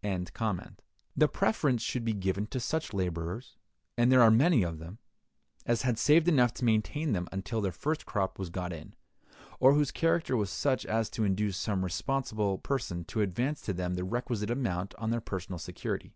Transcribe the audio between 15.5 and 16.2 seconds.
security.